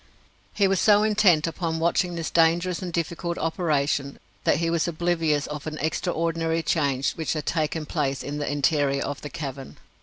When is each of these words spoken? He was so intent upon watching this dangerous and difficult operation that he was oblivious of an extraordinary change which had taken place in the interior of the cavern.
He 0.55 0.67
was 0.67 0.79
so 0.79 1.03
intent 1.03 1.45
upon 1.45 1.77
watching 1.77 2.15
this 2.15 2.31
dangerous 2.31 2.81
and 2.81 2.91
difficult 2.91 3.37
operation 3.37 4.17
that 4.45 4.57
he 4.57 4.67
was 4.71 4.87
oblivious 4.87 5.45
of 5.45 5.67
an 5.67 5.77
extraordinary 5.77 6.63
change 6.63 7.11
which 7.11 7.33
had 7.33 7.45
taken 7.45 7.85
place 7.85 8.23
in 8.23 8.39
the 8.39 8.51
interior 8.51 9.03
of 9.03 9.21
the 9.21 9.29
cavern. 9.29 9.77